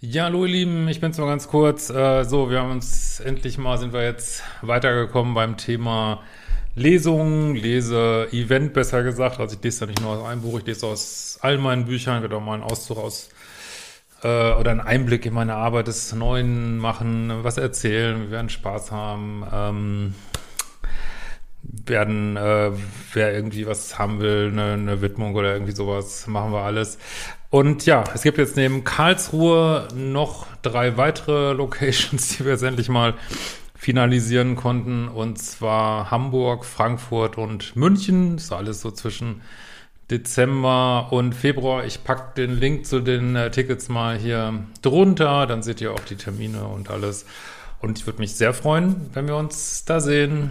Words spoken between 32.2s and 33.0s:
die wir jetzt endlich